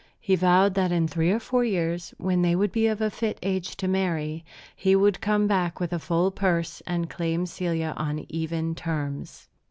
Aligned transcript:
He 0.19 0.35
vowed 0.35 0.73
that 0.73 0.91
in 0.91 1.07
three 1.07 1.29
or 1.31 1.39
four 1.39 1.63
years, 1.63 2.15
when 2.17 2.41
they 2.41 2.55
would 2.55 2.71
be 2.71 2.87
of 2.87 3.01
a 3.01 3.11
fit 3.11 3.37
age 3.43 3.75
to 3.77 3.87
marry, 3.87 4.43
he 4.75 4.95
would 4.95 5.21
come 5.21 5.45
back 5.45 5.79
with 5.79 5.93
a 5.93 5.99
full 5.99 6.31
purse 6.31 6.81
and 6.87 7.07
claim 7.07 7.45
Celia 7.45 7.93
on 7.95 8.25
even 8.27 8.73
terms. 8.73 9.47